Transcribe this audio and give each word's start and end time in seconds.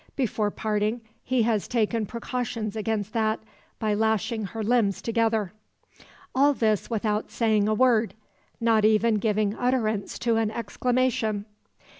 Before 0.15 0.49
parting 0.49 1.01
he 1.23 1.43
has 1.43 1.67
taken 1.67 2.07
precautions 2.07 2.75
against 2.75 3.13
that, 3.13 3.39
by 3.77 3.93
lashing 3.93 4.45
her 4.45 4.63
limbs 4.63 4.99
together. 4.99 5.53
All 6.33 6.55
this 6.55 6.89
without 6.89 7.29
saying 7.29 7.67
a 7.67 7.75
word 7.75 8.15
not 8.59 8.83
even 8.83 9.19
giving 9.19 9.53
utterance 9.53 10.17
to 10.17 10.37
an 10.37 10.49
exclamation! 10.49 11.45